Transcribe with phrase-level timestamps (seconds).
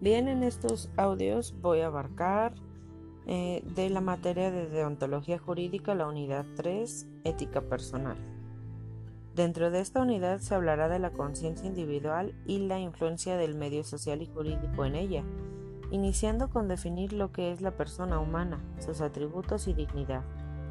[0.00, 2.54] Bien, en estos audios voy a abarcar
[3.26, 8.16] eh, de la materia de deontología jurídica la unidad 3, ética personal.
[9.34, 13.82] Dentro de esta unidad se hablará de la conciencia individual y la influencia del medio
[13.82, 15.24] social y jurídico en ella,
[15.90, 20.22] iniciando con definir lo que es la persona humana, sus atributos y dignidad,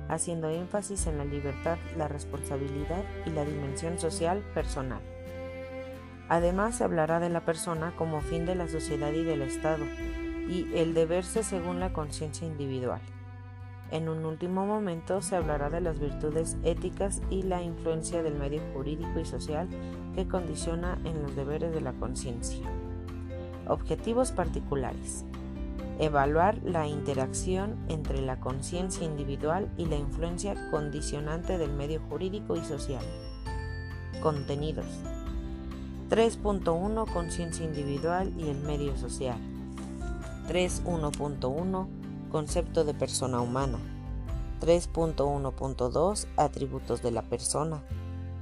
[0.08, 5.02] haciendo énfasis en la libertad, la responsabilidad y la dimensión social personal.
[6.30, 9.86] Además, se hablará de la persona como fin de la sociedad y del Estado,
[10.50, 13.02] y el deberse según la conciencia individual.
[13.90, 18.62] En un último momento se hablará de las virtudes éticas y la influencia del medio
[18.74, 19.68] jurídico y social
[20.14, 22.66] que condiciona en los deberes de la conciencia.
[23.68, 25.24] Objetivos particulares.
[26.00, 32.64] Evaluar la interacción entre la conciencia individual y la influencia condicionante del medio jurídico y
[32.64, 33.04] social.
[34.22, 34.86] Contenidos.
[36.10, 39.38] 3.1 Conciencia individual y el medio social.
[40.48, 41.88] 3.1.1
[42.32, 43.78] Concepto de persona humana.
[44.62, 47.84] 3.1.2 Atributos de la persona.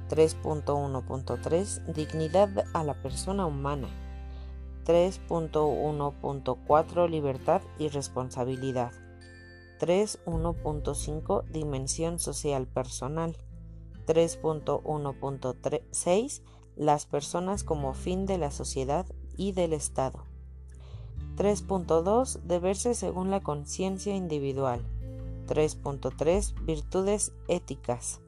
[0.08, 3.88] 3.1.3 Dignidad a la persona humana.
[4.84, 8.92] 3.1.4 Libertad y responsabilidad.
[9.80, 13.36] 3.1.5 Dimensión social personal.
[14.06, 16.42] 3.1.6
[16.76, 20.24] las personas como fin de la sociedad y del Estado.
[21.36, 24.82] 3.2 Deberse según la conciencia individual.
[25.46, 28.20] 3.3 Virtudes éticas.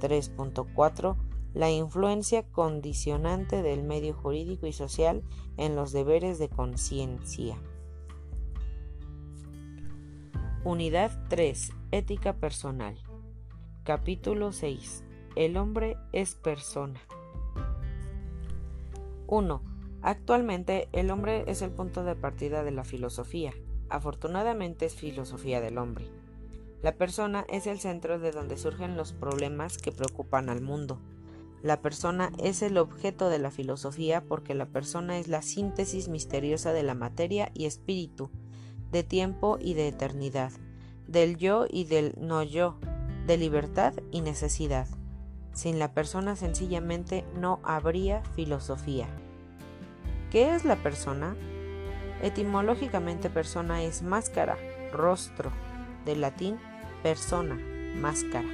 [0.00, 1.16] 3.4
[1.54, 5.22] La influencia condicionante del medio jurídico y social
[5.56, 7.58] en los deberes de conciencia.
[10.64, 11.72] Unidad 3.
[11.90, 12.96] Ética personal.
[13.82, 15.04] Capítulo 6.
[15.34, 17.00] El hombre es persona.
[19.32, 19.62] 1.
[20.02, 23.54] Actualmente el hombre es el punto de partida de la filosofía.
[23.88, 26.04] Afortunadamente es filosofía del hombre.
[26.82, 30.98] La persona es el centro de donde surgen los problemas que preocupan al mundo.
[31.62, 36.74] La persona es el objeto de la filosofía porque la persona es la síntesis misteriosa
[36.74, 38.28] de la materia y espíritu,
[38.90, 40.52] de tiempo y de eternidad,
[41.08, 42.78] del yo y del no yo,
[43.26, 44.88] de libertad y necesidad.
[45.52, 49.08] Sin la persona sencillamente no habría filosofía.
[50.30, 51.36] ¿Qué es la persona?
[52.22, 54.56] Etimológicamente persona es máscara,
[54.92, 55.50] rostro,
[56.04, 56.58] del latín
[57.02, 57.58] persona,
[58.00, 58.48] máscara.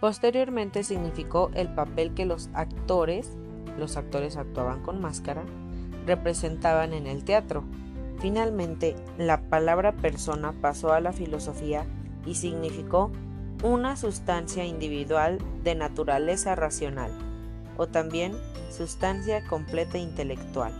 [0.00, 3.36] Posteriormente significó el papel que los actores,
[3.78, 5.44] los actores actuaban con máscara,
[6.06, 7.64] representaban en el teatro.
[8.20, 11.86] Finalmente, la palabra persona pasó a la filosofía
[12.26, 13.10] y significó
[13.62, 17.10] una sustancia individual de naturaleza racional
[17.76, 18.32] o también
[18.70, 20.72] sustancia completa intelectual.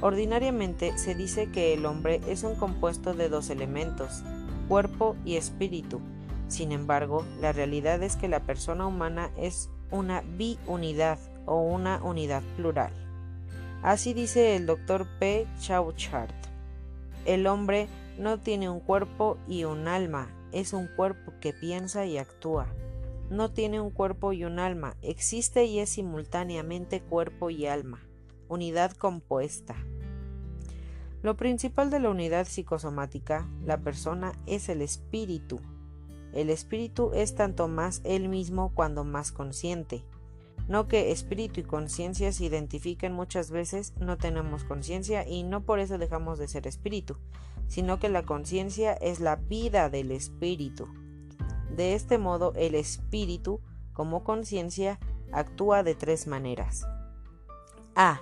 [0.00, 4.22] Ordinariamente se dice que el hombre es un compuesto de dos elementos,
[4.68, 6.00] cuerpo y espíritu.
[6.48, 12.42] Sin embargo, la realidad es que la persona humana es una biunidad o una unidad
[12.56, 13.05] plural.
[13.86, 15.46] Así dice el doctor P.
[15.60, 16.34] Chauchard.
[17.24, 17.86] El hombre
[18.18, 22.66] no tiene un cuerpo y un alma, es un cuerpo que piensa y actúa.
[23.30, 28.00] No tiene un cuerpo y un alma, existe y es simultáneamente cuerpo y alma,
[28.48, 29.76] unidad compuesta.
[31.22, 35.60] Lo principal de la unidad psicosomática, la persona, es el espíritu.
[36.32, 40.02] El espíritu es tanto más él mismo cuando más consciente.
[40.68, 45.78] No que espíritu y conciencia se identifiquen muchas veces, no tenemos conciencia y no por
[45.78, 47.16] eso dejamos de ser espíritu,
[47.68, 50.88] sino que la conciencia es la vida del espíritu.
[51.74, 53.60] De este modo, el espíritu,
[53.92, 54.98] como conciencia,
[55.32, 56.86] actúa de tres maneras.
[57.94, 58.20] A.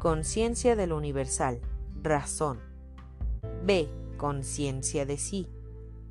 [0.00, 1.60] Conciencia de lo universal,
[2.02, 2.60] razón.
[3.64, 3.88] B.
[4.16, 5.48] Conciencia de sí,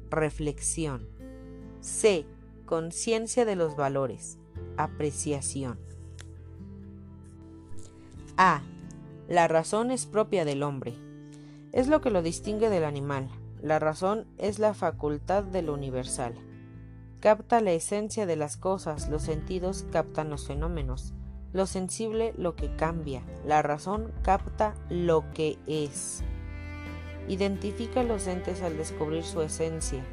[0.09, 1.07] reflexión.
[1.81, 2.25] C.
[2.65, 4.37] Conciencia de los valores,
[4.77, 5.79] apreciación.
[8.37, 8.61] A.
[9.27, 10.93] La razón es propia del hombre,
[11.75, 13.27] es lo que lo distingue del animal.
[13.61, 16.35] La razón es la facultad de lo universal.
[17.19, 21.13] Capta la esencia de las cosas, los sentidos captan los fenómenos,
[21.51, 26.23] lo sensible lo que cambia, la razón capta lo que es.
[27.27, 30.05] Identifica los entes al descubrir su esencia.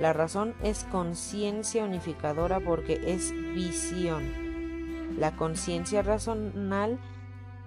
[0.00, 4.24] La razón es conciencia unificadora porque es visión.
[5.18, 6.98] La conciencia razonal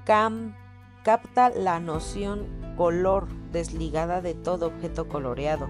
[0.06, 2.45] capta la noción
[2.75, 5.68] color desligada de todo objeto coloreado.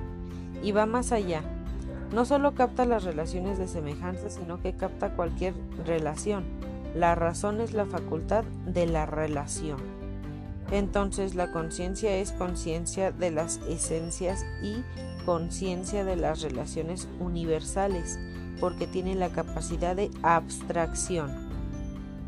[0.63, 1.44] Y va más allá.
[2.12, 5.53] No solo capta las relaciones de semejanza, sino que capta cualquier
[5.86, 6.45] relación.
[6.95, 9.77] La razón es la facultad de la relación.
[10.71, 14.83] Entonces la conciencia es conciencia de las esencias y
[15.27, 18.18] conciencia de las relaciones universales,
[18.62, 21.50] porque tiene la capacidad de abstracción.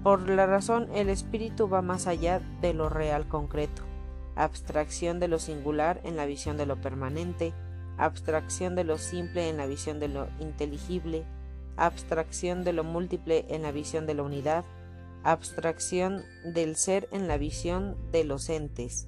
[0.04, 3.84] Por la razón, el espíritu va más allá de lo real concreto,
[4.36, 7.54] abstracción de lo singular en la visión de lo permanente,
[7.98, 11.24] abstracción de lo simple en la visión de lo inteligible,
[11.78, 14.66] abstracción de lo múltiple en la visión de la unidad,
[15.24, 19.08] abstracción del ser en la visión de los entes.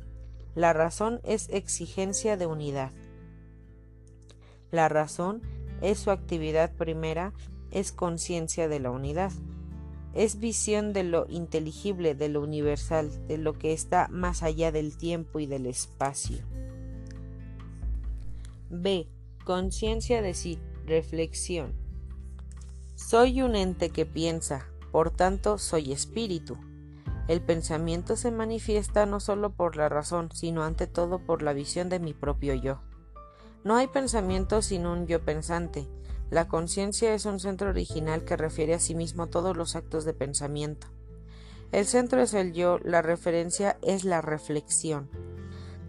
[0.55, 2.93] La razón es exigencia de unidad.
[4.71, 5.41] La razón
[5.81, 7.33] es su actividad primera,
[7.71, 9.31] es conciencia de la unidad.
[10.13, 14.97] Es visión de lo inteligible, de lo universal, de lo que está más allá del
[14.97, 16.39] tiempo y del espacio.
[18.69, 19.07] B.
[19.45, 21.73] Conciencia de sí, reflexión.
[22.95, 26.57] Soy un ente que piensa, por tanto soy espíritu.
[27.27, 31.89] El pensamiento se manifiesta no solo por la razón, sino ante todo por la visión
[31.89, 32.81] de mi propio yo.
[33.63, 35.87] No hay pensamiento sin un yo pensante.
[36.31, 40.13] La conciencia es un centro original que refiere a sí mismo todos los actos de
[40.13, 40.87] pensamiento.
[41.71, 45.09] El centro es el yo, la referencia es la reflexión.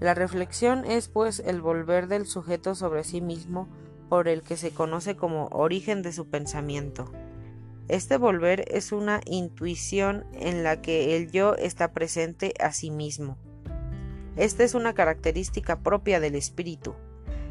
[0.01, 3.69] La reflexión es pues el volver del sujeto sobre sí mismo
[4.11, 7.11] por el que se conoce como origen de su pensamiento.
[7.89, 13.39] Este volver es una intuición en la que el yo está presente a sí mismo.
[14.37, 16.95] Esta es una característica propia del espíritu.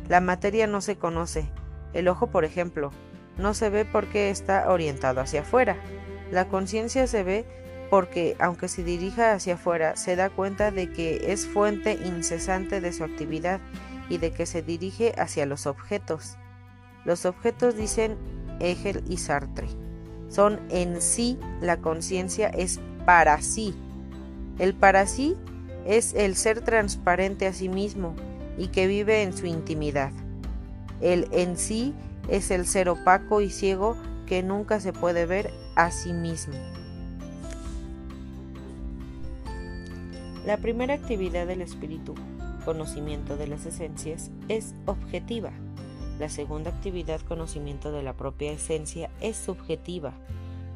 [0.10, 1.50] La materia no se conoce.
[1.94, 2.92] El ojo, por ejemplo,
[3.38, 5.78] no se ve porque está orientado hacia afuera.
[6.32, 7.46] La conciencia se ve
[7.90, 12.94] porque, aunque se dirija hacia afuera, se da cuenta de que es fuente incesante de
[12.94, 13.60] su actividad
[14.10, 16.38] y de que se dirige hacia los objetos.
[17.04, 18.18] Los objetos, dicen
[18.60, 19.68] Hegel y Sartre,
[20.30, 23.76] son en sí, la conciencia es para sí.
[24.60, 25.36] El para sí
[25.86, 28.16] es el ser transparente a sí mismo
[28.62, 30.12] y que vive en su intimidad.
[31.02, 31.96] El en sí
[32.30, 33.98] es el ser opaco y ciego
[34.28, 36.54] que nunca se puede ver a sí mismo.
[40.46, 42.14] La primera actividad del espíritu,
[42.64, 45.52] conocimiento de las esencias, es objetiva.
[46.20, 50.14] La segunda actividad, conocimiento de la propia esencia, es subjetiva.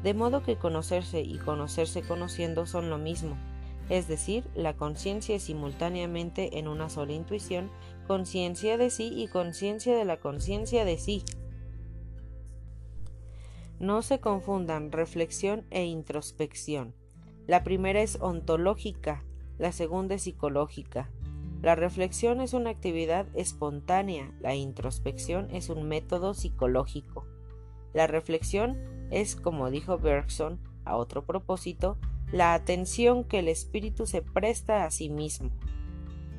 [0.02, 3.36] De modo que conocerse y conocerse conociendo son lo mismo,
[3.88, 7.70] es decir, la conciencia es simultáneamente en una sola intuición,
[8.06, 11.22] conciencia de sí y conciencia de la conciencia de sí.
[13.78, 16.94] No se confundan reflexión e introspección.
[17.46, 19.24] La primera es ontológica,
[19.58, 21.10] la segunda es psicológica.
[21.62, 27.26] La reflexión es una actividad espontánea, la introspección es un método psicológico.
[27.92, 28.78] La reflexión
[29.10, 31.98] es, como dijo Bergson a otro propósito,
[32.32, 35.50] la atención que el espíritu se presta a sí mismo.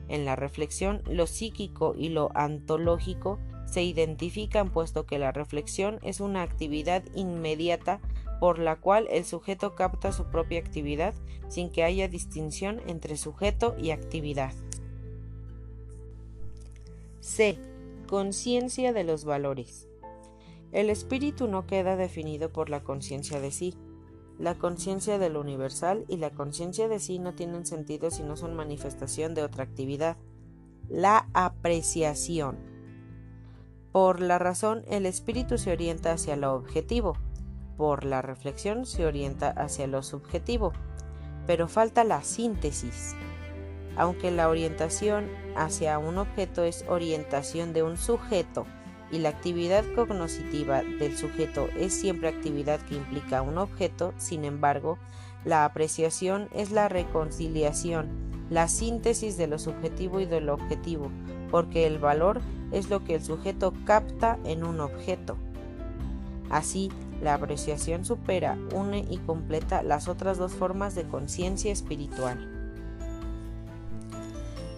[0.10, 6.22] En la reflexión, lo psíquico y lo antológico se identifican puesto que la reflexión es
[6.22, 8.00] una actividad inmediata
[8.40, 11.14] por la cual el sujeto capta su propia actividad
[11.50, 14.54] sin que haya distinción entre sujeto y actividad.
[17.20, 17.58] C.
[18.08, 19.88] Conciencia de los valores.
[20.72, 23.76] El espíritu no queda definido por la conciencia de sí.
[24.40, 28.38] La conciencia de lo universal y la conciencia de sí no tienen sentido si no
[28.38, 30.16] son manifestación de otra actividad.
[30.90, 32.58] La apreciación.
[33.92, 37.18] Por la razón, el espíritu se orienta hacia lo objetivo,
[37.78, 40.72] por la reflexión se orienta hacia lo subjetivo,
[41.48, 43.16] pero falta la síntesis.
[43.96, 48.68] Aunque la orientación hacia un objeto es orientación de un sujeto
[49.12, 54.98] y la actividad cognoscitiva del sujeto es siempre actividad que implica un objeto, sin embargo,
[55.46, 58.08] la apreciación es la reconciliación,
[58.50, 61.10] la síntesis de lo subjetivo y de lo objetivo,
[61.52, 65.38] porque el valor es lo que el sujeto capta en un objeto.
[66.50, 72.57] Así, la apreciación supera, une y completa las otras dos formas de conciencia espiritual.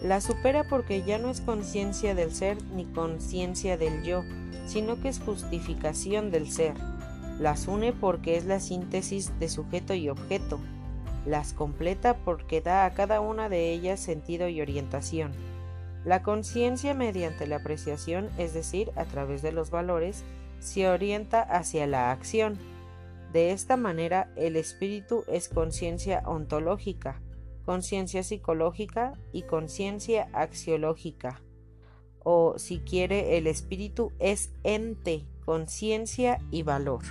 [0.04, 4.24] La supera porque ya no es conciencia del ser ni conciencia del yo,
[4.66, 6.74] sino que es justificación del ser.
[7.38, 10.60] Las une porque es la síntesis de sujeto y objeto.
[11.26, 15.32] Las completa porque da a cada una de ellas sentido y orientación.
[16.06, 20.24] La conciencia mediante la apreciación, es decir, a través de los valores,
[20.60, 22.58] se orienta hacia la acción.
[23.34, 27.20] De esta manera, el espíritu es conciencia ontológica,
[27.66, 31.42] conciencia psicológica y conciencia axiológica.
[32.24, 37.04] O si quiere, el espíritu es ente, conciencia y valor.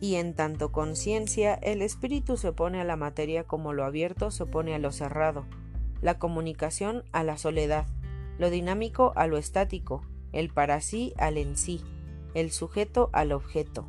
[0.00, 4.44] y en tanto conciencia, el espíritu se opone a la materia como lo abierto se
[4.44, 5.44] opone a lo cerrado,
[6.00, 7.86] la comunicación a la soledad,
[8.38, 11.82] lo dinámico a lo estático, el para sí al en sí,
[12.32, 13.86] el sujeto al objeto.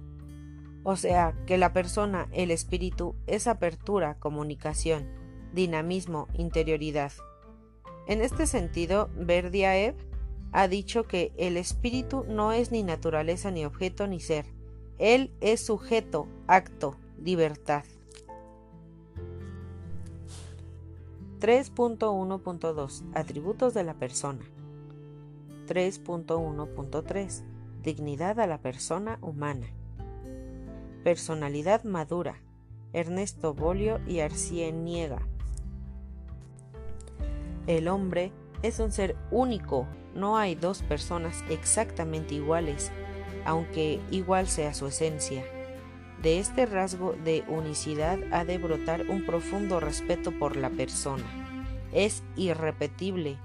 [0.83, 5.07] O sea, que la persona, el espíritu, es apertura, comunicación,
[5.53, 7.11] dinamismo, interioridad.
[8.07, 9.95] En este sentido, Verdiaev
[10.51, 14.45] ha dicho que el espíritu no es ni naturaleza ni objeto ni ser,
[14.97, 17.83] él es sujeto, acto, libertad.
[21.39, 24.45] 3.1.2 Atributos de la persona.
[25.67, 27.43] 3.1.3
[27.81, 29.65] Dignidad a la persona humana.
[31.03, 32.35] Personalidad madura.
[32.93, 35.27] Ernesto Bolio y Arcieniega.
[37.65, 38.31] El hombre
[38.61, 42.91] es un ser único, no hay dos personas exactamente iguales,
[43.45, 45.43] aunque igual sea su esencia.
[46.21, 51.25] De este rasgo de unicidad ha de brotar un profundo respeto por la persona.
[51.93, 53.39] Es irrepetible.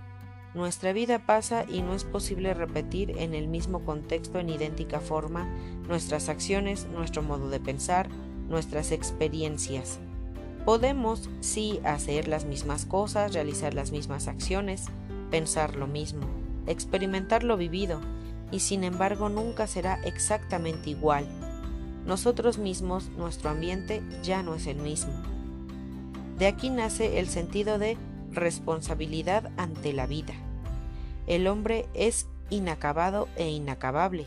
[0.56, 5.46] Nuestra vida pasa y no es posible repetir en el mismo contexto en idéntica forma
[5.86, 8.08] nuestras acciones, nuestro modo de pensar,
[8.48, 9.98] nuestras experiencias.
[10.64, 14.86] Podemos, sí, hacer las mismas cosas, realizar las mismas acciones,
[15.30, 16.26] pensar lo mismo,
[16.66, 18.00] experimentar lo vivido,
[18.50, 21.26] y sin embargo nunca será exactamente igual.
[22.06, 25.12] Nosotros mismos, nuestro ambiente ya no es el mismo.
[26.38, 27.98] De aquí nace el sentido de
[28.32, 30.32] responsabilidad ante la vida.
[31.26, 34.26] El hombre es inacabado e inacabable.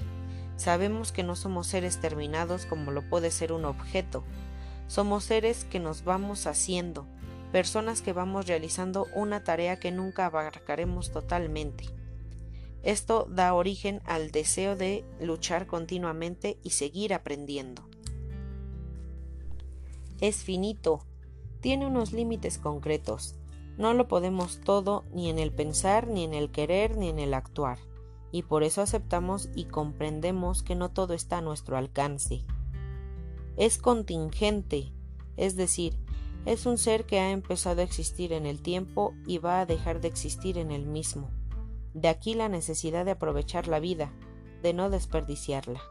[0.58, 4.24] Sabemos que no somos seres terminados como lo puede ser un objeto.
[4.88, 7.08] Somos seres que nos vamos haciendo,
[7.54, 11.86] personas que vamos realizando una tarea que nunca abarcaremos totalmente.
[12.84, 17.84] Esto da origen al deseo de luchar continuamente y seguir aprendiendo.
[20.20, 21.06] Es finito,
[21.62, 23.39] tiene unos límites concretos.
[23.80, 27.34] No lo podemos todo ni en el pensar, ni en el querer, ni en el
[27.34, 27.80] actuar,
[28.30, 32.44] y por eso aceptamos y comprendemos que no todo está a nuestro alcance.
[33.56, 34.92] Es contingente,
[35.38, 35.98] es decir,
[36.46, 40.02] es un ser que ha empezado a existir en el tiempo y va a dejar
[40.02, 41.32] de existir en el mismo.
[41.94, 44.12] De aquí la necesidad de aprovechar la vida,
[44.62, 45.82] de no desperdiciarla.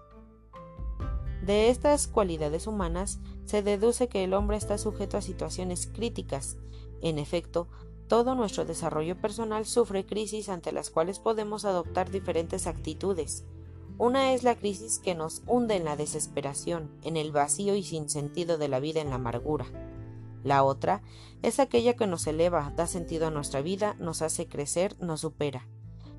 [1.43, 6.59] De estas cualidades humanas se deduce que el hombre está sujeto a situaciones críticas.
[7.03, 7.69] En efecto,
[8.09, 13.45] todo nuestro desarrollo personal sufre crisis ante las cuales podemos adoptar diferentes actitudes.
[13.99, 18.09] Una es la crisis que nos hunde en la desesperación, en el vacío y sin
[18.09, 19.67] sentido de la vida en la amargura.
[20.45, 21.03] La otra
[21.43, 25.67] es aquella que nos eleva, da sentido a nuestra vida, nos hace crecer, nos supera.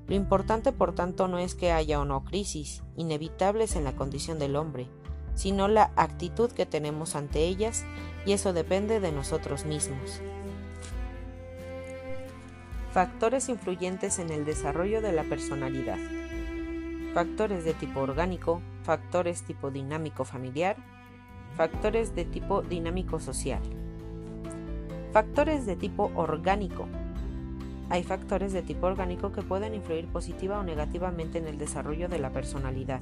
[0.06, 4.38] Lo importante, por tanto, no es que haya o no crisis, inevitables en la condición
[4.38, 4.88] del hombre,
[5.34, 7.84] sino la actitud que tenemos ante ellas,
[8.26, 10.20] y eso depende de nosotros mismos.
[12.92, 15.98] Factores influyentes en el desarrollo de la personalidad.
[17.14, 20.76] Factores de tipo orgánico, factores tipo dinámico familiar,
[21.56, 23.60] factores de tipo dinámico social.
[25.12, 26.88] Factores de tipo orgánico
[27.90, 32.20] hay factores de tipo orgánico que pueden influir positiva o negativamente en el desarrollo de
[32.20, 33.00] la personalidad.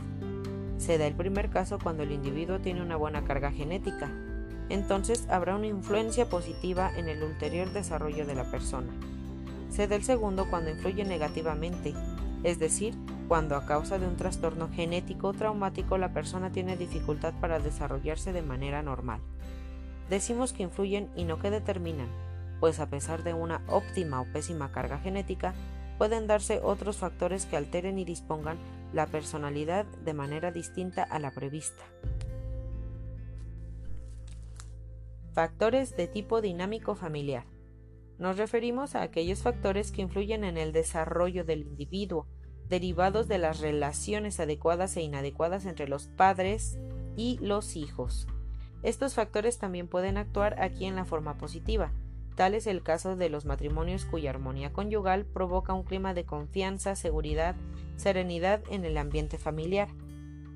[0.78, 4.10] Se da el primer caso cuando el individuo tiene una buena carga genética.
[4.70, 8.88] Entonces habrá una influencia positiva en el ulterior desarrollo de la persona.
[9.70, 11.94] Se da el segundo cuando influye negativamente,
[12.44, 12.94] es decir,
[13.28, 18.42] cuando a causa de un trastorno genético traumático la persona tiene dificultad para desarrollarse de
[18.42, 19.20] manera normal.
[20.08, 22.08] Decimos que influyen y no que determinan,
[22.60, 25.54] pues a pesar de una óptima o pésima carga genética,
[25.98, 28.56] pueden darse otros factores que alteren y dispongan
[28.92, 31.82] la personalidad de manera distinta a la prevista.
[35.34, 37.44] Factores de tipo dinámico familiar.
[38.18, 42.26] Nos referimos a aquellos factores que influyen en el desarrollo del individuo,
[42.68, 46.78] derivados de las relaciones adecuadas e inadecuadas entre los padres
[47.16, 48.26] y los hijos.
[48.82, 51.92] Estos factores también pueden actuar aquí en la forma positiva,
[52.38, 56.94] Tal es el caso de los matrimonios cuya armonía conyugal provoca un clima de confianza,
[56.94, 57.56] seguridad,
[57.96, 59.88] serenidad en el ambiente familiar.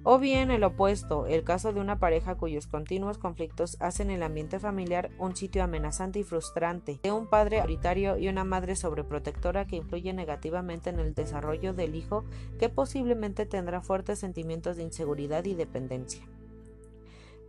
[0.05, 4.59] O bien el opuesto, el caso de una pareja cuyos continuos conflictos hacen el ambiente
[4.59, 9.77] familiar un sitio amenazante y frustrante, de un padre autoritario y una madre sobreprotectora que
[9.77, 12.25] influye negativamente en el desarrollo del hijo
[12.59, 16.27] que posiblemente tendrá fuertes sentimientos de inseguridad y dependencia.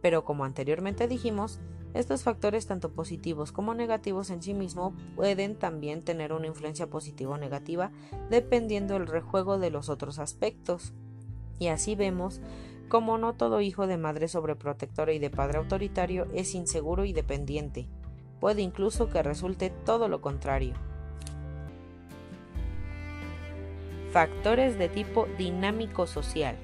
[0.03, 1.60] Pero como anteriormente dijimos,
[1.95, 7.33] estos factores, tanto positivos como negativos en sí mismos, pueden también tener una influencia positiva
[7.33, 7.91] o negativa
[8.29, 10.93] dependiendo del rejuego de los otros aspectos.
[11.60, 12.41] Y así vemos
[12.93, 17.88] como no todo hijo de madre sobreprotectora y de padre autoritario es inseguro y dependiente,
[18.39, 20.75] puede incluso que resulte todo lo contrario.
[24.12, 26.55] Factores de tipo dinámico social.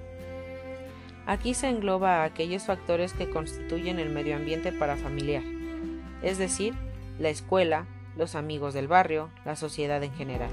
[1.25, 5.41] Aquí se engloba a aquellos factores que constituyen el medio ambiente para familiar,
[6.21, 6.75] es decir,
[7.17, 10.51] la escuela, los amigos del barrio, la sociedad en general.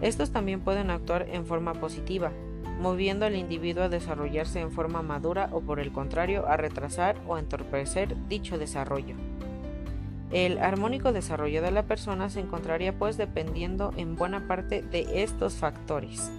[0.00, 2.32] Estos también pueden actuar en forma positiva,
[2.78, 7.38] moviendo al individuo a desarrollarse en forma madura o por el contrario a retrasar o
[7.38, 9.16] entorpecer dicho desarrollo.
[10.30, 15.54] El armónico desarrollo de la persona se encontraría pues dependiendo en buena parte de estos
[15.54, 16.30] factores.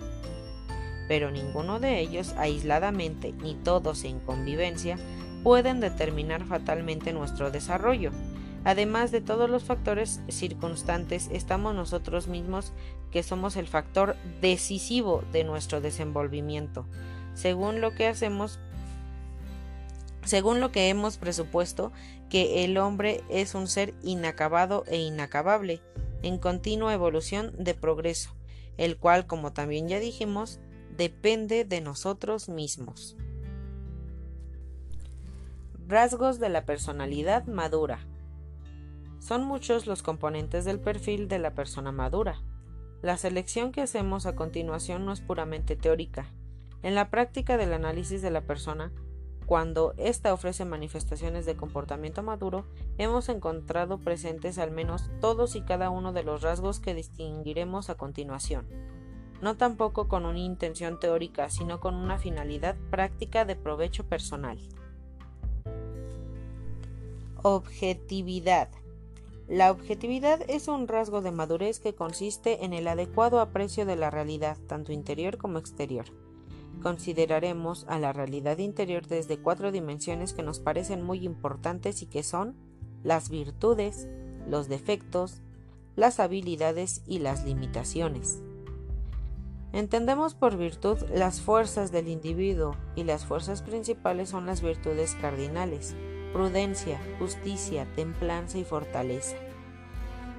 [1.07, 4.97] Pero ninguno de ellos aisladamente ni todos en convivencia
[5.43, 8.11] pueden determinar fatalmente nuestro desarrollo,
[8.65, 12.73] Además de todos los factores circunstantes, estamos nosotros mismos
[13.11, 16.85] que somos el factor decisivo de nuestro desenvolvimiento.
[17.33, 18.59] Según lo que hacemos,
[20.25, 21.91] según lo que hemos presupuesto,
[22.29, 25.81] que el hombre es un ser inacabado e inacabable,
[26.21, 28.35] en continua evolución de progreso,
[28.77, 30.59] el cual, como también ya dijimos,
[30.97, 33.15] depende de nosotros mismos.
[35.87, 38.05] Rasgos de la personalidad madura.
[39.19, 42.41] Son muchos los componentes del perfil de la persona madura.
[43.01, 46.33] La selección que hacemos a continuación no es puramente teórica.
[46.81, 48.91] En la práctica del análisis de la persona,
[49.45, 52.65] cuando ésta ofrece manifestaciones de comportamiento maduro,
[52.97, 57.95] hemos encontrado presentes al menos todos y cada uno de los rasgos que distinguiremos a
[57.95, 58.67] continuación.
[59.41, 64.59] No tampoco con una intención teórica, sino con una finalidad práctica de provecho personal.
[67.41, 68.69] Objetividad.
[69.49, 74.11] La objetividad es un rasgo de madurez que consiste en el adecuado aprecio de la
[74.11, 76.05] realidad, tanto interior como exterior.
[76.83, 82.21] Consideraremos a la realidad interior desde cuatro dimensiones que nos parecen muy importantes y que
[82.21, 82.55] son
[83.03, 84.07] las virtudes,
[84.47, 85.41] los defectos,
[85.95, 88.43] las habilidades y las limitaciones.
[89.73, 95.95] Entendemos por virtud las fuerzas del individuo y las fuerzas principales son las virtudes cardinales,
[96.33, 99.35] prudencia, justicia, templanza y fortaleza.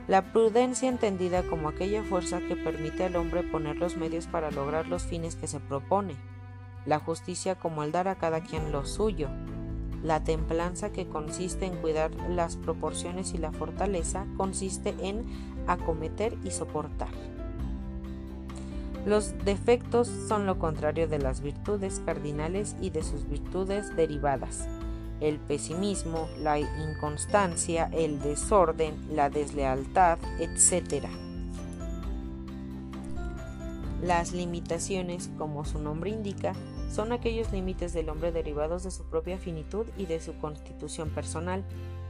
[0.08, 4.88] La prudencia entendida como aquella fuerza que permite al hombre poner los medios para lograr
[4.88, 6.16] los fines que se propone.
[6.86, 9.28] La justicia como el dar a cada quien lo suyo.
[10.02, 15.24] La templanza que consiste en cuidar las proporciones y la fortaleza consiste en
[15.66, 17.10] acometer y soportar.
[19.06, 24.66] Los defectos son lo contrario de las virtudes cardinales y de sus virtudes derivadas
[25.20, 31.06] el pesimismo, la inconstancia, el desorden, la deslealtad, etc.
[34.02, 36.54] Las limitaciones, como su nombre indica,
[36.90, 41.64] son aquellos límites del hombre derivados de su propia finitud y de su constitución personal.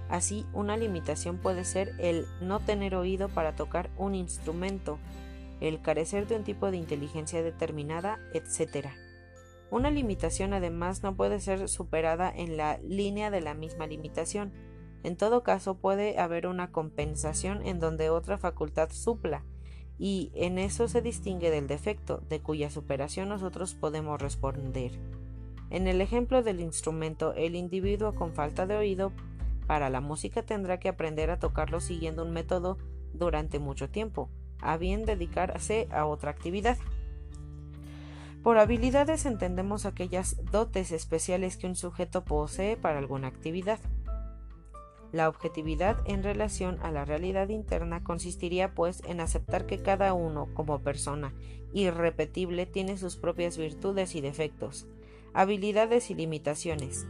[0.09, 4.99] Así, una limitación puede ser el no tener oído para tocar un instrumento,
[5.61, 8.89] el carecer de un tipo de inteligencia determinada, etc.
[9.71, 14.53] Una limitación además no puede ser superada en la línea de la misma limitación.
[15.03, 19.45] En todo caso puede haber una compensación en donde otra facultad supla,
[19.99, 24.93] y en eso se distingue del defecto, de cuya superación nosotros podemos responder.
[25.71, 29.13] En el ejemplo del instrumento, el individuo con falta de oído
[29.69, 32.77] para la música tendrá que aprender a tocarlo siguiendo un método
[33.13, 34.29] durante mucho tiempo,
[34.61, 36.77] a bien dedicarse a otra actividad.
[38.43, 43.79] Por habilidades entendemos aquellas dotes especiales que un sujeto posee para alguna actividad.
[45.13, 50.49] La objetividad en relación a la realidad interna consistiría pues en aceptar que cada uno
[50.55, 51.35] como persona
[51.75, 54.87] irrepetible tiene sus propias virtudes y defectos,
[55.35, 57.07] habilidades y limitaciones.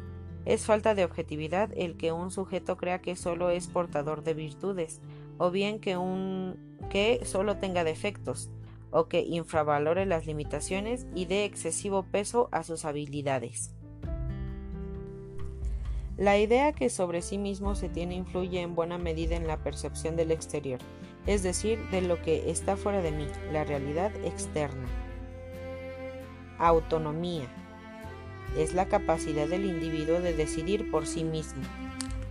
[0.46, 5.00] Es falta de objetividad el que un sujeto crea que solo es portador de virtudes,
[5.38, 8.50] o bien que un que solo tenga defectos,
[8.90, 13.72] o que infravalore las limitaciones y dé excesivo peso a sus habilidades.
[16.16, 20.16] La idea que sobre sí mismo se tiene influye en buena medida en la percepción
[20.16, 20.79] del exterior,
[21.26, 24.87] es decir, de lo que está fuera de mí, la realidad externa.
[26.59, 27.48] Autonomía.
[28.59, 31.62] Es la capacidad del individuo de decidir por sí mismo.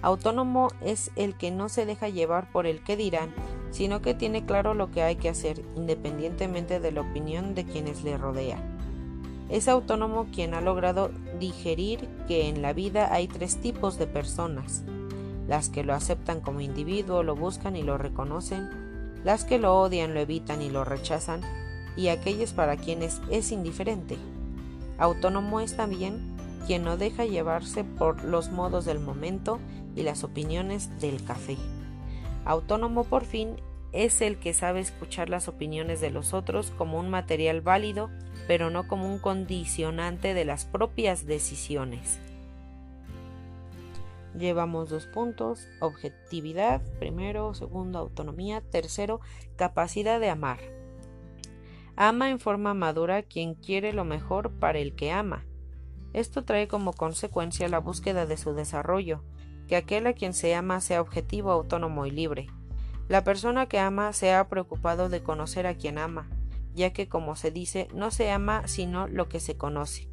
[0.02, 3.34] Autónomo es el que no se deja llevar por el que dirán
[3.72, 8.04] sino que tiene claro lo que hay que hacer, independientemente de la opinión de quienes
[8.04, 8.78] le rodean.
[9.50, 14.84] Es autónomo quien ha logrado digerir que en la vida hay tres tipos de personas,
[15.48, 18.70] las que lo aceptan como individuo, lo buscan y lo reconocen,
[19.24, 21.42] las que lo odian, lo evitan y lo rechazan,
[21.98, 24.18] y aquellos para quienes es indiferente.
[25.00, 29.60] Autónomo es también quien no deja llevarse por los modos del momento
[29.96, 31.58] y las opiniones del café.
[32.46, 33.58] Autónomo por fin
[33.92, 38.10] es el que sabe escuchar las opiniones de los otros como un material válido,
[38.48, 42.20] pero no como un condicionante de las propias decisiones.
[44.38, 49.20] Llevamos dos puntos, objetividad, primero, segundo, autonomía, tercero,
[49.56, 50.60] capacidad de amar.
[51.96, 55.46] Ama en forma madura quien quiere lo mejor para el que ama.
[56.14, 59.24] Esto trae como consecuencia la búsqueda de su desarrollo,
[59.70, 62.48] que aquel a quien se ama sea objetivo, autónomo y libre.
[63.08, 66.28] La persona que ama se ha preocupado de conocer a quien ama,
[66.74, 70.10] ya que, como se dice, no se ama sino lo que se conoce.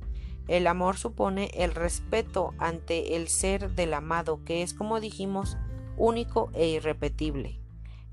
[0.47, 5.57] El amor supone el respeto ante el ser del amado, que es, como dijimos,
[5.97, 7.59] único e irrepetible.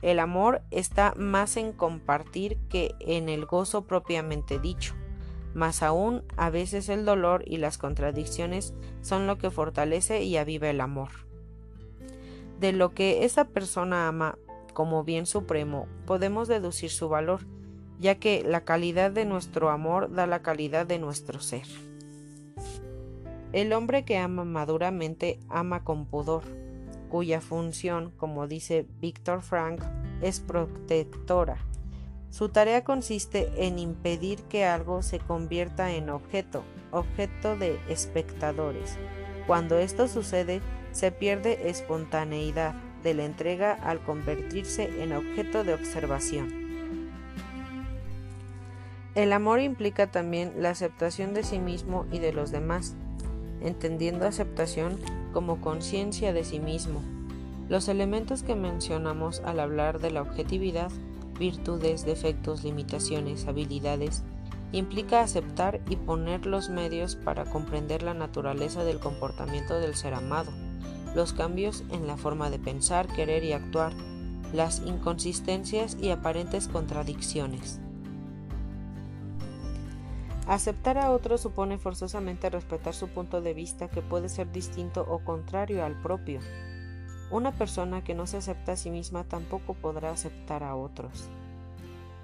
[0.02, 4.96] El amor está más en compartir que en el gozo propiamente dicho.
[5.54, 10.70] Más aún, a veces el dolor y las contradicciones son lo que fortalece y aviva
[10.70, 11.33] el amor.
[12.64, 14.38] De lo que esa persona ama
[14.72, 17.42] como bien supremo, podemos deducir su valor,
[18.00, 21.66] ya que la calidad de nuestro amor da la calidad de nuestro ser.
[23.52, 26.44] El hombre que ama maduramente ama con pudor,
[27.10, 29.84] cuya función, como dice Víctor Frank,
[30.22, 31.58] es protectora.
[32.30, 38.98] Su tarea consiste en impedir que algo se convierta en objeto, objeto de espectadores.
[39.48, 40.62] Cuando esto sucede,
[40.94, 46.64] se pierde espontaneidad de la entrega al convertirse en objeto de observación.
[49.16, 52.96] El amor implica también la aceptación de sí mismo y de los demás,
[53.62, 54.98] entendiendo aceptación
[55.34, 57.02] como conciencia de sí mismo.
[57.70, 60.92] Los elementos que mencionamos al hablar de la objetividad,
[61.38, 64.24] virtudes, defectos, limitaciones, habilidades,
[64.72, 70.52] implica aceptar y poner los medios para comprender la naturaleza del comportamiento del ser amado,
[71.16, 73.94] los cambios en la forma de pensar, querer y actuar,
[74.54, 77.80] las inconsistencias y aparentes contradicciones.
[80.48, 85.24] Aceptar a otro supone forzosamente respetar su punto de vista que puede ser distinto o
[85.24, 86.42] contrario al propio.
[87.32, 91.30] Una persona que no se acepta a sí misma tampoco podrá aceptar a otros.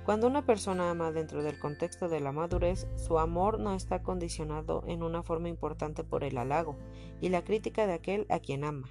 [0.09, 4.83] Cuando una persona ama dentro del contexto de la madurez, su amor no está condicionado
[4.87, 6.79] en una forma importante por el halago
[7.21, 8.89] y la crítica de aquel a quien ama.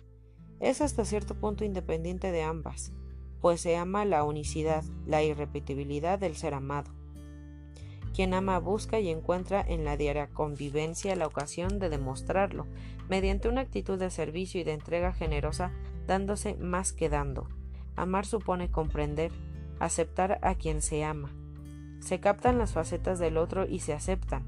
[0.61, 2.93] Es hasta cierto punto independiente de ambas,
[3.41, 6.93] pues se ama la unicidad, la irrepetibilidad del ser amado.
[8.15, 12.69] Quien ama busca y encuentra en la diaria convivencia la ocasión de demostrarlo,
[13.09, 15.73] mediante una actitud de servicio y de entrega generosa,
[16.07, 17.49] dándose más que dando.
[17.97, 19.33] Amar supone comprender,
[19.81, 21.33] aceptar a quien se ama.
[22.01, 24.47] Se captan las facetas del otro y se aceptan.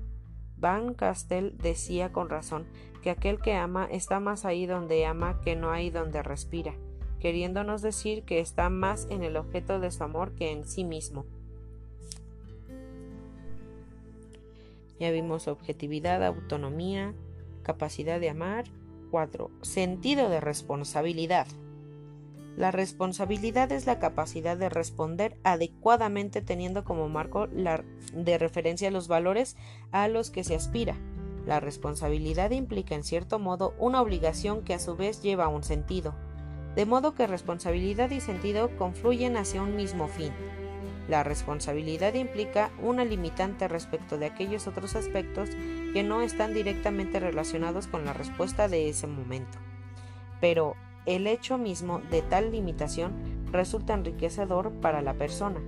[0.57, 2.67] Van Castell decía con razón
[3.03, 6.75] que aquel que ama está más ahí donde ama que no ahí donde respira,
[7.19, 11.25] queriéndonos decir que está más en el objeto de su amor que en sí mismo.
[15.01, 17.15] Ya vimos objetividad, autonomía,
[17.63, 18.65] capacidad de amar.
[19.11, 19.51] 4.
[19.63, 21.47] Sentido de responsabilidad.
[22.57, 29.57] La responsabilidad es la capacidad de responder adecuadamente teniendo como marco de referencia los valores
[29.93, 30.97] a los que se aspira.
[31.47, 36.15] La responsabilidad implica en cierto modo una obligación que a su vez lleva un sentido,
[36.75, 40.33] de modo que responsabilidad y sentido confluyen hacia un mismo fin.
[41.09, 45.49] La responsabilidad implica una limitante respecto de aquellos otros aspectos
[45.93, 49.59] que no están directamente relacionados con la respuesta de ese momento.
[50.41, 53.13] Pero el hecho mismo de tal limitación
[53.53, 55.61] resulta enriquecedor para la persona,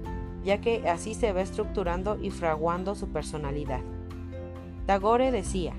[0.45, 3.81] ya que así se va estructurando y fraguando su personalidad.
[4.87, 5.75] Tagore decía,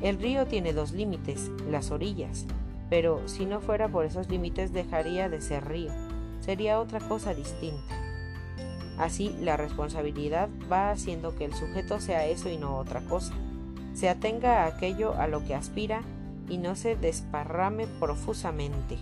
[0.00, 2.46] el río tiene dos límites, las orillas,
[2.90, 5.92] pero si no fuera por esos límites dejaría de ser río,
[6.40, 7.94] sería otra cosa distinta.
[8.98, 13.34] Así, la responsabilidad va haciendo que el sujeto sea eso y no otra cosa.
[13.92, 16.02] Se atenga a aquello a lo que aspira
[16.48, 18.98] y no se desparrame profusamente.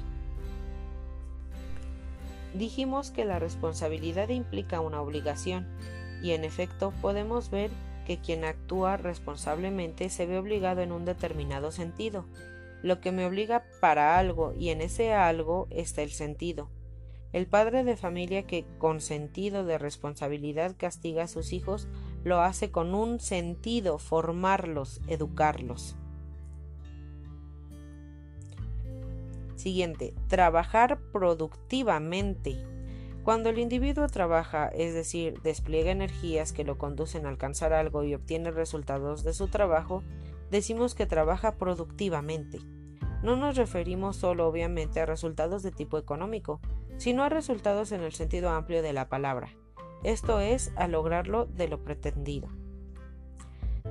[2.54, 5.66] Dijimos que la responsabilidad implica una obligación,
[6.22, 7.70] y en efecto podemos ver
[8.06, 12.26] que quien actúa responsablemente se ve obligado en un determinado sentido,
[12.82, 16.68] lo que me obliga para algo y en ese algo está el sentido.
[17.32, 21.88] El padre de familia que con sentido de responsabilidad castiga a sus hijos
[22.24, 25.96] lo hace con un sentido formarlos, educarlos.
[29.62, 32.66] Siguiente, trabajar productivamente.
[33.22, 38.12] Cuando el individuo trabaja, es decir, despliega energías que lo conducen a alcanzar algo y
[38.12, 40.02] obtiene resultados de su trabajo,
[40.50, 42.58] decimos que trabaja productivamente.
[43.22, 46.60] No nos referimos solo obviamente a resultados de tipo económico,
[46.96, 49.54] sino a resultados en el sentido amplio de la palabra,
[50.02, 52.48] esto es, a lograrlo de lo pretendido.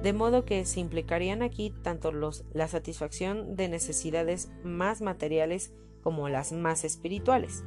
[0.02, 6.52] De modo que se implicarían aquí tanto la satisfacción de necesidades más materiales como las
[6.52, 7.64] más espirituales.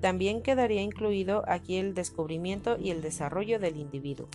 [0.00, 4.28] También quedaría incluido aquí el descubrimiento y el desarrollo del individuo.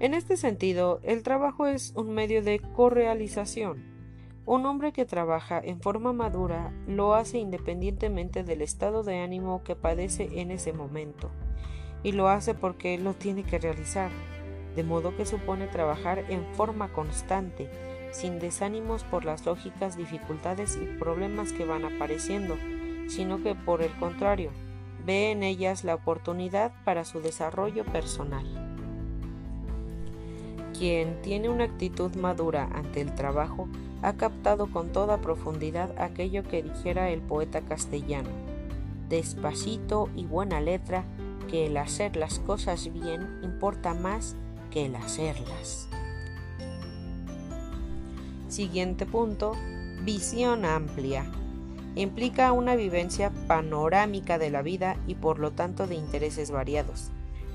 [0.00, 3.94] En este sentido, el trabajo es un medio de correalización.
[4.46, 9.76] Un hombre que trabaja en forma madura lo hace independientemente del estado de ánimo que
[9.76, 11.30] padece en ese momento,
[12.02, 14.10] y lo hace porque lo tiene que realizar,
[14.76, 17.68] de modo que supone trabajar en forma constante,
[18.12, 22.56] sin desánimos por las lógicas dificultades y problemas que van apareciendo,
[23.08, 24.50] sino que por el contrario,
[25.04, 28.44] ve en ellas la oportunidad para su desarrollo personal.
[30.76, 33.68] Quien tiene una actitud madura ante el trabajo
[34.02, 38.30] ha captado con toda profundidad aquello que dijera el poeta castellano,
[39.08, 41.04] despacito y buena letra,
[41.48, 44.36] que el hacer las cosas bien importa más
[44.74, 45.88] que el hacerlas.
[48.48, 49.52] Siguiente punto,
[50.02, 51.24] visión amplia.
[51.94, 57.12] Implica una vivencia panorámica de la vida y por lo tanto de intereses variados.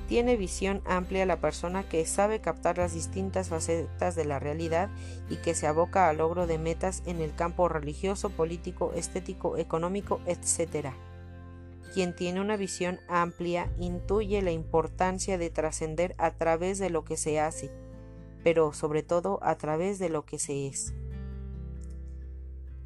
[0.08, 4.90] Tiene visión amplia la persona que sabe captar las distintas facetas de la realidad
[5.30, 10.22] y que se aboca al logro de metas en el campo religioso, político, estético, económico,
[10.26, 10.94] etc.
[11.94, 17.18] Quien tiene una visión amplia intuye la importancia de trascender a través de lo que
[17.18, 17.72] se hace,
[18.44, 20.94] pero sobre todo a través de lo que se es.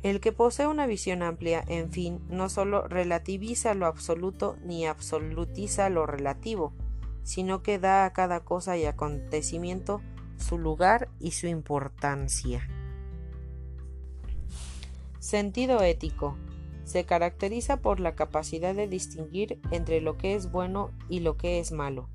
[0.03, 5.89] El que posee una visión amplia, en fin, no solo relativiza lo absoluto ni absolutiza
[5.89, 6.73] lo relativo,
[7.23, 10.01] sino que da a cada cosa y acontecimiento
[10.37, 12.67] su lugar y su importancia.
[15.19, 16.37] Sentido ético
[16.83, 21.59] se caracteriza por la capacidad de distinguir entre lo que es bueno y lo que
[21.59, 22.09] es malo.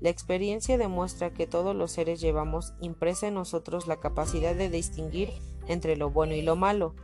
[0.00, 5.30] La experiencia demuestra que todos los seres llevamos impresa en nosotros la capacidad de distinguir
[5.68, 6.96] entre lo bueno y lo malo.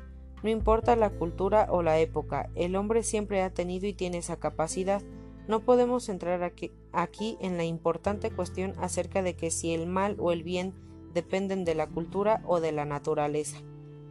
[0.43, 4.41] No importa la cultura o la época, el hombre siempre ha tenido y tiene esa
[4.41, 5.03] capacidad.
[5.47, 10.33] No podemos entrar aquí, en la importante cuestión acerca de que si el mal o
[10.33, 10.75] el bien
[11.15, 13.59] dependen de la cultura o de la naturaleza.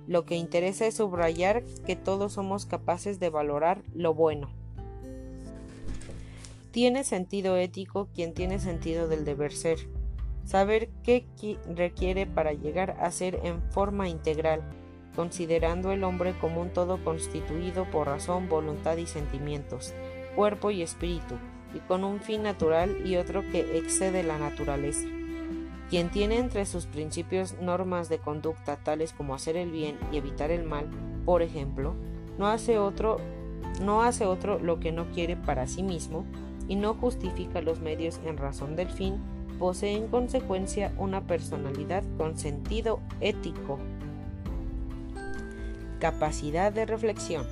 [0.08, 4.50] Lo que interesa es subrayar que todos somos capaces de valorar lo bueno.
[6.72, 9.80] Tiene sentido ético quien tiene sentido del deber ser.
[10.46, 11.26] Saber qué
[11.76, 14.62] requiere para llegar a ser en forma integral,
[15.15, 19.93] considerando el hombre como un todo constituido por razón, voluntad y sentimientos,
[20.36, 21.36] cuerpo y espíritu,
[21.74, 25.06] y con un fin natural y otro que excede la naturaleza.
[25.89, 30.52] Quien tiene entre sus principios normas de conducta tales como hacer el bien y evitar
[30.52, 30.88] el mal,
[31.26, 31.95] por ejemplo,
[32.38, 33.17] no hace otro
[33.82, 36.26] no hace otro lo que no quiere para sí mismo
[36.67, 39.15] y no justifica los medios en razón del fin,
[39.60, 43.80] posee en consecuencia una personalidad con sentido ético.
[46.00, 47.45] Capacidad de reflexión.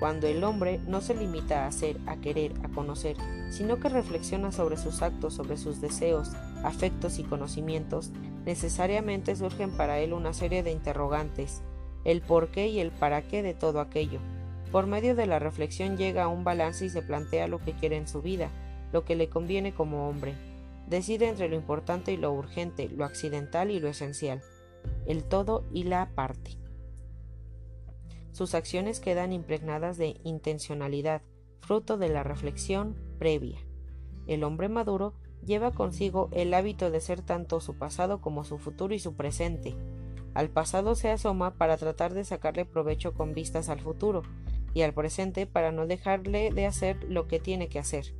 [0.00, 3.16] Cuando el hombre no se limita a hacer, a querer, a conocer,
[3.50, 6.30] sino que reflexiona sobre sus actos, sobre sus deseos,
[6.62, 8.10] afectos y conocimientos,
[8.44, 11.62] necesariamente surgen para él una serie de interrogantes,
[12.04, 14.20] el por qué y el para qué de todo aquello.
[14.72, 17.96] Por medio de la reflexión llega a un balance y se plantea lo que quiere
[17.96, 18.50] en su vida,
[18.92, 20.34] lo que le conviene como hombre.
[20.86, 24.42] Decide entre lo importante y lo urgente, lo accidental y lo esencial,
[25.06, 26.52] el todo y la parte.
[28.32, 31.22] Sus acciones quedan impregnadas de intencionalidad,
[31.60, 33.58] fruto de la reflexión previa.
[34.26, 35.14] El hombre maduro
[35.48, 39.74] lleva consigo el hábito de ser tanto su pasado como su futuro y su presente.
[40.34, 44.22] Al pasado se asoma para tratar de sacarle provecho con vistas al futuro,
[44.74, 48.14] y al presente para no dejarle de hacer lo que tiene que hacer,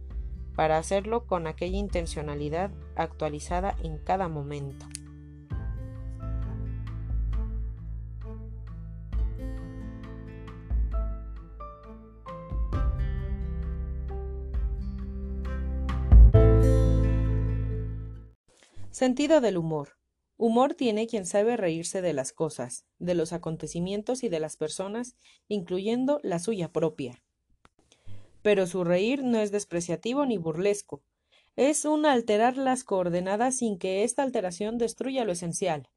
[0.57, 4.87] para hacerlo con aquella intencionalidad actualizada en cada momento.
[18.98, 19.90] Sentido del humor.
[20.38, 25.14] Humor tiene quien sabe reírse de las cosas, de los acontecimientos y de las personas,
[25.46, 27.22] incluyendo la suya propia.
[28.42, 31.04] Pero su reír no es despreciativo ni burlesco.
[31.54, 35.88] Es un alterar las coordenadas sin que esta alteración destruya lo esencial.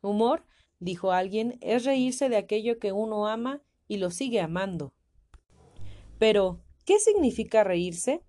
[0.00, 0.44] Humor,
[0.78, 4.94] dijo alguien, es reírse de aquello que uno ama y lo sigue amando.
[6.20, 8.22] Pero, ¿qué significa reírse?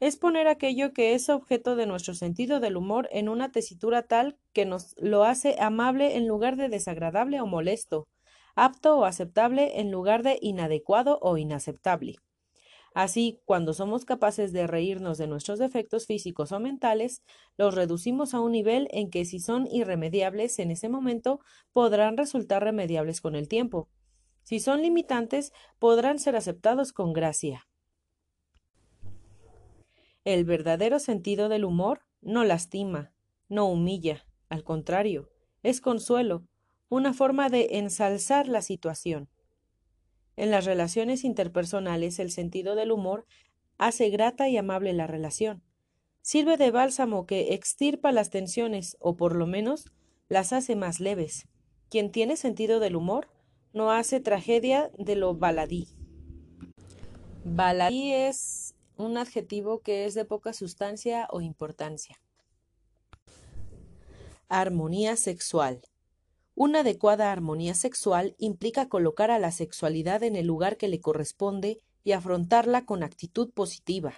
[0.00, 4.36] Es poner aquello que es objeto de nuestro sentido del humor en una tesitura tal
[4.52, 8.08] que nos lo hace amable en lugar de desagradable o molesto,
[8.54, 12.16] apto o aceptable en lugar de inadecuado o inaceptable.
[12.94, 17.22] Así, cuando somos capaces de reírnos de nuestros defectos físicos o mentales,
[17.56, 21.40] los reducimos a un nivel en que si son irremediables en ese momento,
[21.72, 23.88] podrán resultar remediables con el tiempo.
[24.44, 27.66] Si son limitantes, podrán ser aceptados con gracia.
[30.24, 33.12] El verdadero sentido del humor no lastima,
[33.48, 35.30] no humilla, al contrario,
[35.62, 36.46] es consuelo,
[36.88, 39.28] una forma de ensalzar la situación.
[40.36, 43.26] En las relaciones interpersonales el sentido del humor
[43.76, 45.62] hace grata y amable la relación.
[46.22, 49.92] Sirve de bálsamo que extirpa las tensiones o por lo menos
[50.28, 51.48] las hace más leves.
[51.90, 53.28] Quien tiene sentido del humor
[53.74, 55.88] no hace tragedia de lo baladí.
[57.44, 62.20] Baladí es un adjetivo que es de poca sustancia o importancia.
[64.48, 65.82] Armonía sexual.
[66.54, 71.80] Una adecuada armonía sexual implica colocar a la sexualidad en el lugar que le corresponde
[72.04, 74.14] y afrontarla con actitud positiva.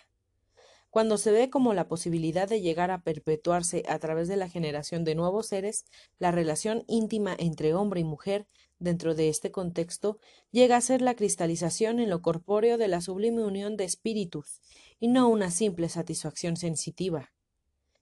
[0.96, 5.04] Cuando se ve como la posibilidad de llegar a perpetuarse a través de la generación
[5.04, 5.84] de nuevos seres,
[6.18, 8.46] la relación íntima entre hombre y mujer
[8.78, 10.18] dentro de este contexto,
[10.52, 14.62] llega a ser la cristalización en lo corpóreo de la sublime unión de espíritus,
[14.98, 17.30] y no una simple satisfacción sensitiva.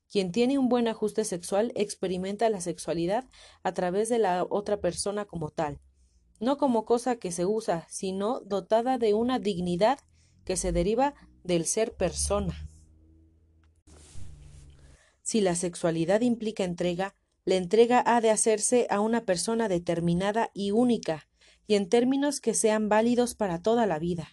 [0.08, 3.28] Quien tiene un buen ajuste sexual experimenta la sexualidad
[3.64, 5.80] a través de la otra persona como tal,
[6.38, 9.98] no como cosa que se usa, sino dotada de una dignidad
[10.44, 12.54] que se deriva del ser persona.
[15.24, 20.70] Si la sexualidad implica entrega, la entrega ha de hacerse a una persona determinada y
[20.70, 21.28] única,
[21.66, 24.28] y en términos que sean válidos para toda la vida.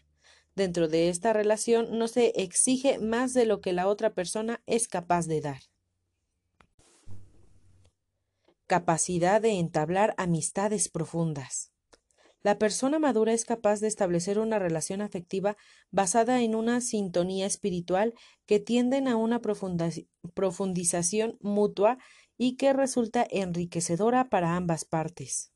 [0.54, 4.90] Dentro de esta relación no se exige más de lo que la otra persona es
[4.90, 5.62] capaz de dar.
[8.68, 11.72] Capacidad de entablar amistades profundas.
[12.44, 15.58] La persona madura es capaz de establecer una relación afectiva
[15.92, 18.16] basada en una sintonía espiritual
[18.48, 19.42] que tienden a una
[20.34, 22.00] profundización mutua
[22.38, 25.52] y que resulta enriquecedora para ambas partes.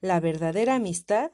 [0.00, 1.32] La verdadera amistad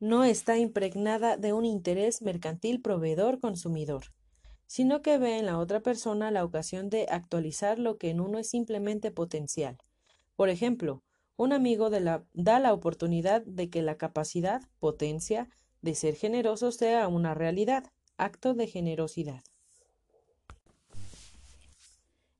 [0.00, 4.06] no está impregnada de un interés mercantil proveedor-consumidor,
[4.66, 8.40] sino que ve en la otra persona la ocasión de actualizar lo que en uno
[8.40, 9.78] es simplemente potencial.
[10.34, 11.04] Por ejemplo,
[11.42, 15.48] un amigo da la oportunidad de que la capacidad, potencia,
[15.80, 19.42] de ser generoso sea una realidad, acto de generosidad.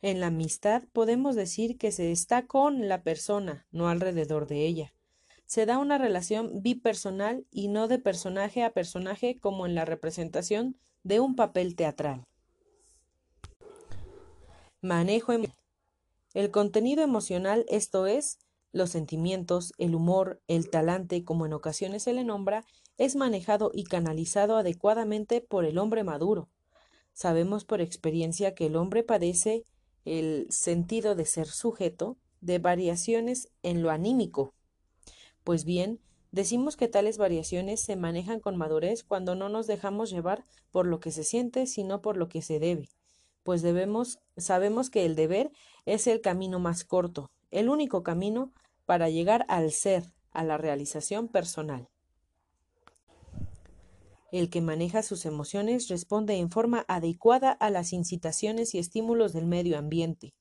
[0.02, 4.94] En la amistad podemos decir que se está con la persona, no alrededor de ella.
[5.46, 10.76] Se da una relación bipersonal y no de personaje a personaje como en la representación
[11.02, 12.24] de un papel teatral.
[14.80, 15.58] Manejo emocional.
[16.34, 18.38] El contenido emocional, esto es,
[18.72, 22.64] los sentimientos, el humor, el talante, como en ocasiones se le nombra,
[22.98, 26.48] es manejado y canalizado adecuadamente por el hombre maduro.
[27.12, 29.64] Sabemos por experiencia que el hombre padece
[30.04, 34.54] el sentido de ser sujeto de variaciones en lo anímico.
[35.44, 36.00] Pues bien,
[36.32, 40.98] decimos que tales variaciones se manejan con madurez cuando no nos dejamos llevar por lo
[41.00, 42.88] que se siente, sino por lo que se debe,
[43.42, 45.50] pues debemos sabemos que el deber
[45.84, 48.52] es el camino más corto, el único camino
[48.84, 51.88] para llegar al ser, a la realización personal.
[54.32, 59.44] El que maneja sus emociones responde en forma adecuada a las incitaciones y estímulos del
[59.44, 60.32] medio ambiente.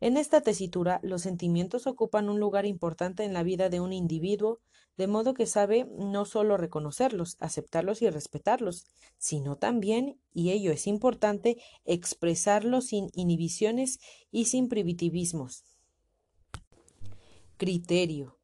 [0.00, 4.60] En esta tesitura, los sentimientos ocupan un lugar importante en la vida de un individuo,
[4.98, 8.84] de modo que sabe no solo reconocerlos, aceptarlos y respetarlos,
[9.16, 13.98] sino también, y ello es importante, expresarlos sin inhibiciones
[14.30, 15.64] y sin primitivismos.
[17.58, 18.38] Criterio.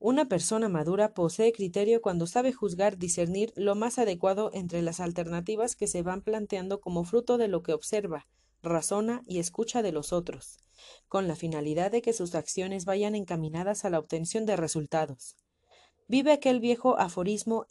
[0.00, 5.76] Una persona madura posee criterio cuando sabe juzgar, discernir lo más adecuado entre las alternativas
[5.76, 8.26] que se van planteando como fruto de lo que observa,
[8.62, 10.58] razona y escucha de los otros,
[11.06, 15.36] con la finalidad de que sus acciones vayan encaminadas a la obtención de resultados.
[16.08, 17.66] Vive aquel viejo aforismo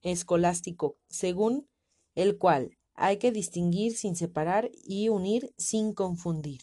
[0.00, 1.68] escolástico, según
[2.14, 6.62] el cual hay que distinguir sin separar y unir sin confundir.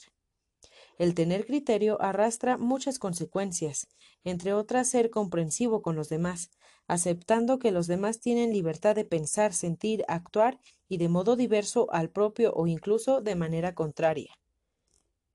[0.97, 3.87] El tener criterio arrastra muchas consecuencias,
[4.23, 6.51] entre otras ser comprensivo con los demás,
[6.87, 12.09] aceptando que los demás tienen libertad de pensar, sentir, actuar y de modo diverso al
[12.09, 14.33] propio o incluso de manera contraria.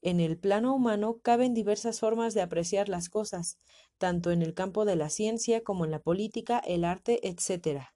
[0.02, 3.58] En el plano humano caben diversas formas de apreciar las cosas,
[3.98, 7.88] tanto en el campo de la ciencia como en la política, el arte, etc.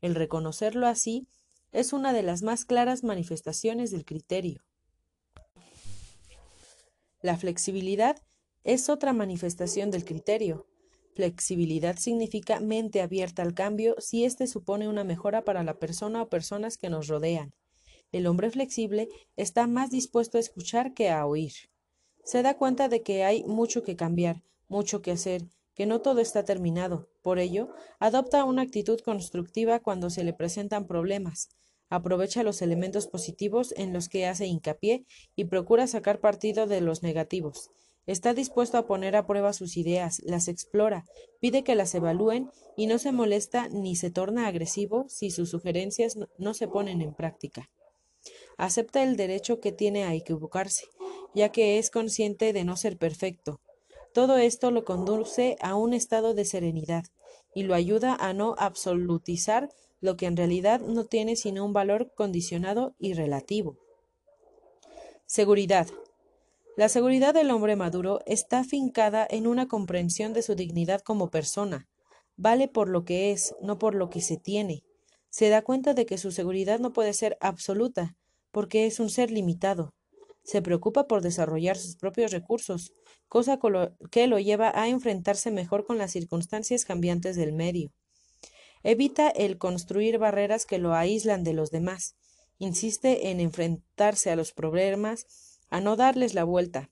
[0.00, 1.28] El reconocerlo así
[1.70, 4.64] es una de las más claras manifestaciones del criterio.
[7.24, 8.18] La flexibilidad
[8.64, 10.66] es otra manifestación del criterio.
[11.14, 16.28] Flexibilidad significa mente abierta al cambio si éste supone una mejora para la persona o
[16.28, 17.54] personas que nos rodean.
[18.12, 21.54] El hombre flexible está más dispuesto a escuchar que a oír.
[22.24, 25.44] Se da cuenta de que hay mucho que cambiar, mucho que hacer,
[25.74, 27.08] que no todo está terminado.
[27.22, 27.70] Por ello,
[28.00, 31.48] adopta una actitud constructiva cuando se le presentan problemas,
[31.88, 35.04] aprovecha los elementos positivos en los que hace hincapié
[35.36, 37.70] y procura sacar partido de los negativos.
[38.06, 41.04] Está dispuesto a poner a prueba sus ideas, las explora,
[41.40, 46.18] pide que las evalúen y no se molesta ni se torna agresivo si sus sugerencias
[46.38, 47.70] no se ponen en práctica.
[48.58, 50.86] Acepta el derecho que tiene a equivocarse,
[51.34, 53.60] ya que es consciente de no ser perfecto.
[54.12, 57.04] Todo esto lo conduce a un estado de serenidad
[57.54, 59.70] y lo ayuda a no absolutizar
[60.04, 63.78] lo que en realidad no tiene sino un valor condicionado y relativo.
[65.24, 65.88] Seguridad.
[66.76, 71.88] La seguridad del hombre maduro está afincada en una comprensión de su dignidad como persona.
[72.36, 74.84] Vale por lo que es, no por lo que se tiene.
[75.30, 78.14] Se da cuenta de que su seguridad no puede ser absoluta,
[78.50, 79.94] porque es un ser limitado.
[80.42, 82.92] Se preocupa por desarrollar sus propios recursos,
[83.26, 83.58] cosa
[84.10, 87.90] que lo lleva a enfrentarse mejor con las circunstancias cambiantes del medio.
[88.86, 92.16] Evita el construir barreras que lo aíslan de los demás.
[92.58, 96.90] Insiste en enfrentarse a los problemas, a no darles la vuelta.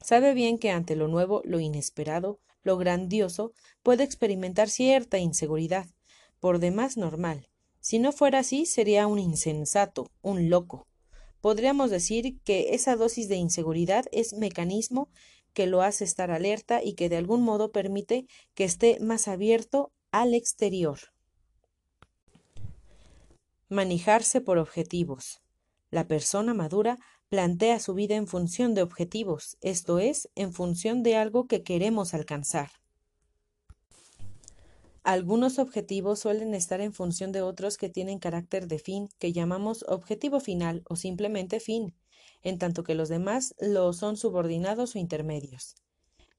[0.00, 5.88] Sabe bien que ante lo nuevo, lo inesperado, lo grandioso, puede experimentar cierta inseguridad,
[6.38, 7.48] por demás normal.
[7.80, 10.86] Si no fuera así, sería un insensato, un loco.
[11.40, 15.10] Podríamos decir que esa dosis de inseguridad es mecanismo
[15.52, 19.92] que lo hace estar alerta y que de algún modo permite que esté más abierto
[20.12, 21.13] al exterior.
[23.74, 25.42] Manejarse por objetivos.
[25.90, 26.96] La persona madura
[27.28, 32.14] plantea su vida en función de objetivos, esto es, en función de algo que queremos
[32.14, 32.70] alcanzar.
[35.02, 39.84] Algunos objetivos suelen estar en función de otros que tienen carácter de fin, que llamamos
[39.88, 41.96] objetivo final o simplemente fin,
[42.44, 45.74] en tanto que los demás lo son subordinados o intermedios.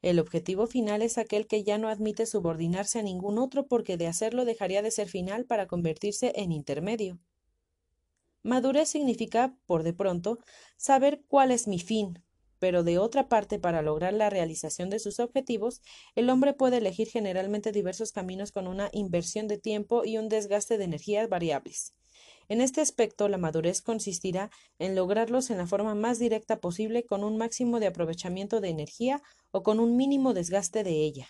[0.06, 4.06] El objetivo final es aquel que ya no admite subordinarse a ningún otro porque de
[4.06, 7.18] hacerlo dejaría de ser final para convertirse en intermedio.
[8.43, 10.38] Madurez significa, por de pronto,
[10.78, 12.24] saber cuál es mi fin,
[12.60, 15.82] pero de otra parte, para lograr la realización de sus objetivos,
[16.14, 20.78] el hombre puede elegir generalmente diversos caminos con una inversión de tiempo y un desgaste
[20.78, 21.93] de energías variables.
[22.48, 27.24] En este aspecto, la madurez consistirá en lograrlos en la forma más directa posible con
[27.24, 29.22] un máximo de aprovechamiento de energía
[29.52, 31.28] o con un mínimo desgaste de ella.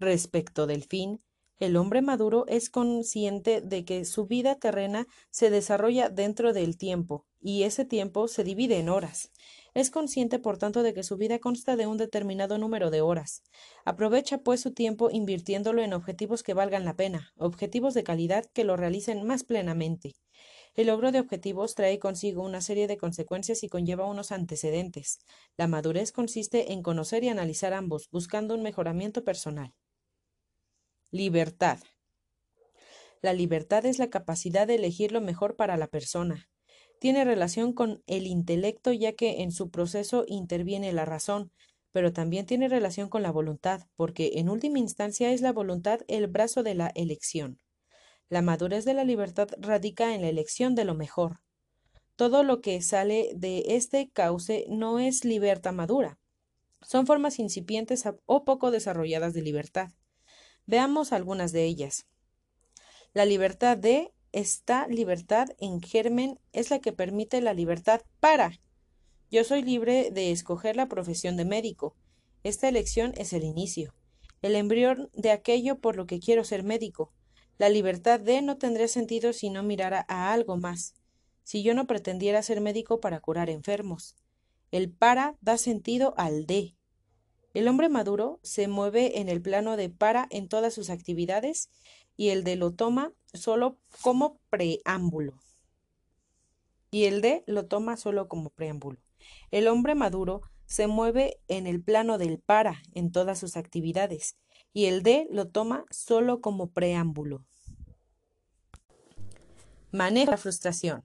[0.00, 1.22] Respecto del fin,
[1.60, 7.26] el hombre maduro es consciente de que su vida terrena se desarrolla dentro del tiempo,
[7.40, 9.30] y ese tiempo se divide en horas.
[9.74, 13.42] Es consciente, por tanto, de que su vida consta de un determinado número de horas.
[13.84, 18.62] Aprovecha, pues, su tiempo invirtiéndolo en objetivos que valgan la pena, objetivos de calidad que
[18.62, 20.14] lo realicen más plenamente.
[20.76, 25.18] El logro de objetivos trae consigo una serie de consecuencias y conlleva unos antecedentes.
[25.56, 29.74] La madurez consiste en conocer y analizar ambos, buscando un mejoramiento personal.
[31.10, 31.80] Libertad.
[33.22, 36.48] La libertad es la capacidad de elegir lo mejor para la persona
[37.04, 41.52] tiene relación con el intelecto ya que en su proceso interviene la razón,
[41.92, 46.28] pero también tiene relación con la voluntad, porque en última instancia es la voluntad el
[46.28, 47.58] brazo de la elección.
[48.30, 51.40] La madurez de la libertad radica en la elección de lo mejor.
[52.16, 56.18] Todo lo que sale de este cauce no es libertad madura.
[56.80, 59.90] Son formas incipientes o poco desarrolladas de libertad.
[60.64, 62.06] Veamos algunas de ellas.
[63.12, 68.60] La libertad de esta libertad en germen es la que permite la libertad para.
[69.30, 71.94] Yo soy libre de escoger la profesión de médico.
[72.42, 73.94] Esta elección es el inicio,
[74.42, 77.12] el embrión de aquello por lo que quiero ser médico.
[77.58, 80.94] La libertad de no tendría sentido si no mirara a algo más,
[81.44, 84.16] si yo no pretendiera ser médico para curar enfermos.
[84.72, 86.74] El para da sentido al de.
[87.54, 91.70] El hombre maduro se mueve en el plano de para en todas sus actividades
[92.16, 95.34] y el de lo toma solo como preámbulo.
[96.90, 98.98] Y el de lo toma solo como preámbulo.
[99.50, 104.36] El hombre maduro se mueve en el plano del para en todas sus actividades
[104.72, 107.44] y el de lo toma solo como preámbulo.
[109.92, 111.04] Maneja la frustración.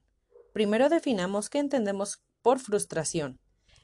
[0.54, 3.40] Primero definamos qué entendemos por frustración.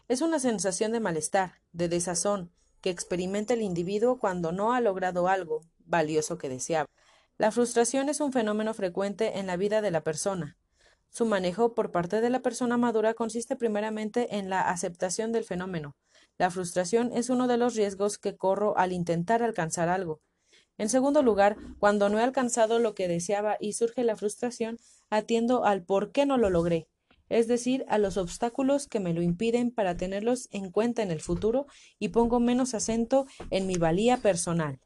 [0.07, 5.27] Es una sensación de malestar, de desazón, que experimenta el individuo cuando no ha logrado
[5.27, 6.87] algo valioso que deseaba.
[7.37, 10.57] La frustración es un fenómeno frecuente en la vida de la persona.
[11.09, 15.97] Su manejo por parte de la persona madura consiste primeramente en la aceptación del fenómeno.
[16.37, 20.21] La frustración es uno de los riesgos que corro al intentar alcanzar algo.
[20.77, 24.77] En segundo lugar, cuando no he alcanzado lo que deseaba y surge la frustración,
[25.09, 26.87] atiendo al por qué no lo logré,
[27.27, 31.19] es decir, a los obstáculos que me lo impiden para tenerlos en cuenta en el
[31.19, 31.65] futuro
[31.99, 34.79] y pongo menos acento en mi valía personal.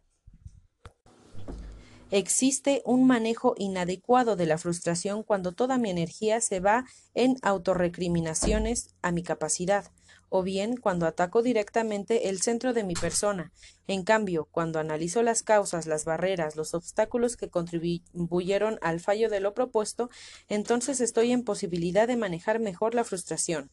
[2.12, 8.96] Existe un manejo inadecuado de la frustración cuando toda mi energía se va en autorrecriminaciones
[9.04, 9.92] a mi capacidad,
[10.30, 13.52] o bien cuando ataco directamente el centro de mi persona.
[13.86, 19.40] En cambio, cuando analizo las causas, las barreras, los obstáculos que contribuyeron al fallo de
[19.40, 20.10] lo propuesto,
[20.48, 23.70] entonces estoy en posibilidad de manejar mejor la frustración.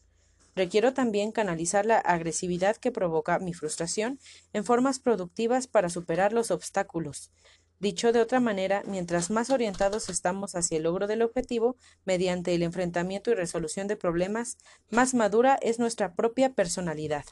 [0.55, 4.19] Requiero también canalizar la agresividad que provoca mi frustración
[4.53, 7.31] en formas productivas para superar los obstáculos.
[7.79, 12.63] Dicho de otra manera, mientras más orientados estamos hacia el logro del objetivo, mediante el
[12.63, 14.57] enfrentamiento y resolución de problemas,
[14.89, 17.25] más madura es nuestra propia personalidad.